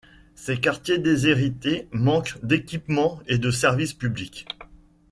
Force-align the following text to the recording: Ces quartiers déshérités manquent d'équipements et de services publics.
Ces 0.33 0.59
quartiers 0.59 0.97
déshérités 0.97 1.87
manquent 1.91 2.43
d'équipements 2.43 3.19
et 3.27 3.37
de 3.37 3.51
services 3.51 3.93
publics. 3.93 4.47